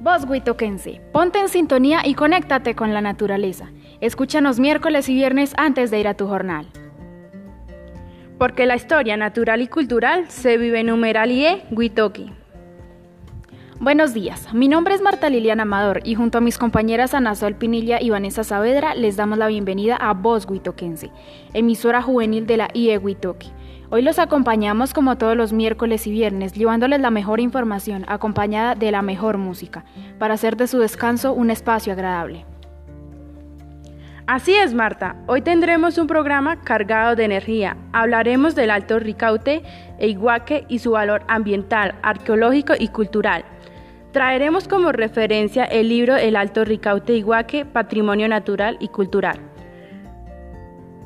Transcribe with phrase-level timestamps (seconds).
[0.00, 3.70] Vos, Huitoquense, ponte en sintonía y conéctate con la naturaleza.
[4.00, 6.66] Escúchanos miércoles y viernes antes de ir a tu jornal.
[8.36, 10.90] Porque la historia natural y cultural se vive en
[11.70, 12.32] Huitoqui.
[13.82, 17.56] Buenos días, mi nombre es Marta Liliana Amador y junto a mis compañeras Ana Sol
[17.56, 21.10] Pinilla y Vanessa Saavedra les damos la bienvenida a Voz Huitoquense,
[21.52, 23.50] emisora juvenil de la IE Huitoqui.
[23.90, 28.92] Hoy los acompañamos como todos los miércoles y viernes, llevándoles la mejor información acompañada de
[28.92, 29.84] la mejor música,
[30.20, 32.46] para hacer de su descanso un espacio agradable.
[34.28, 35.16] Así es, Marta.
[35.26, 37.76] Hoy tendremos un programa cargado de energía.
[37.92, 39.64] Hablaremos del Alto Ricaute
[39.98, 43.44] e Iguaque y su valor ambiental, arqueológico y cultural.
[44.12, 49.52] Traeremos como referencia el libro El Alto Ricaute Iguaque, Patrimonio Natural y Cultural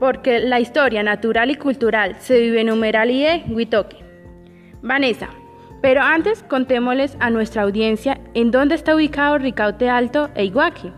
[0.00, 3.98] porque la historia natural y cultural se vive en Humeralie, Huitoque.
[4.82, 5.28] Vanessa,
[5.82, 10.90] pero antes contémosles a nuestra audiencia en dónde está ubicado Ricaute Alto e Iguaque.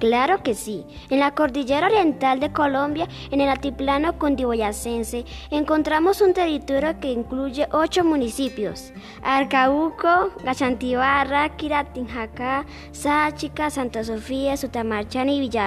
[0.00, 0.86] Claro que sí.
[1.10, 7.68] En la cordillera oriental de Colombia, en el altiplano cundiboyacense, encontramos un territorio que incluye
[7.70, 15.60] ocho municipios: Arcauco, Gachantibarra, Quiratinjacá, Sáchica, Santa Sofía, Sutamarchán y Villa.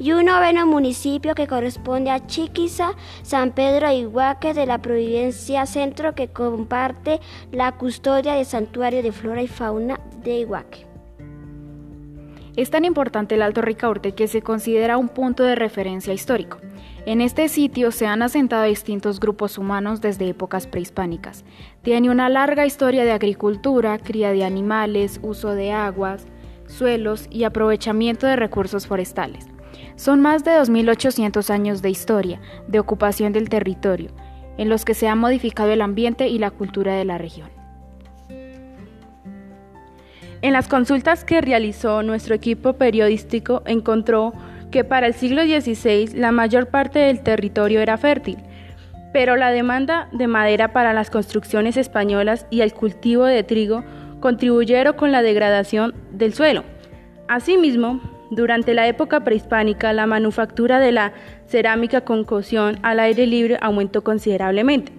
[0.00, 5.64] Y un noveno municipio que corresponde a Chiquiza, San Pedro e Iguaque de la Providencia
[5.66, 7.20] Centro que comparte
[7.52, 10.87] la custodia del Santuario de Flora y Fauna de Iguaque.
[12.58, 16.58] Es tan importante el Alto Ricaurte que se considera un punto de referencia histórico.
[17.06, 21.44] En este sitio se han asentado distintos grupos humanos desde épocas prehispánicas.
[21.82, 26.26] Tiene una larga historia de agricultura, cría de animales, uso de aguas,
[26.66, 29.46] suelos y aprovechamiento de recursos forestales.
[29.94, 34.10] Son más de 2.800 años de historia, de ocupación del territorio,
[34.56, 37.57] en los que se ha modificado el ambiente y la cultura de la región.
[40.40, 44.32] En las consultas que realizó nuestro equipo periodístico encontró
[44.70, 48.38] que para el siglo XVI la mayor parte del territorio era fértil,
[49.12, 53.82] pero la demanda de madera para las construcciones españolas y el cultivo de trigo
[54.20, 56.62] contribuyeron con la degradación del suelo.
[57.26, 61.12] Asimismo, durante la época prehispánica, la manufactura de la
[61.46, 64.92] cerámica con cocción al aire libre aumentó considerablemente.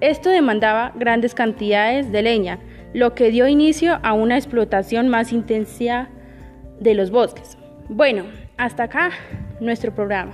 [0.00, 2.58] Esto demandaba grandes cantidades de leña,
[2.92, 6.08] lo que dio inicio a una explotación más intensa
[6.80, 7.56] de los bosques.
[7.88, 8.24] Bueno,
[8.56, 9.10] hasta acá
[9.60, 10.32] nuestro programa.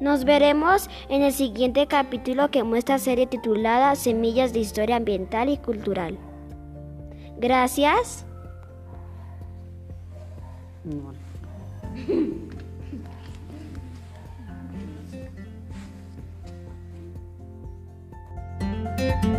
[0.00, 5.58] Nos veremos en el siguiente capítulo que muestra serie titulada Semillas de Historia Ambiental y
[5.58, 6.18] Cultural.
[7.38, 8.26] Gracias.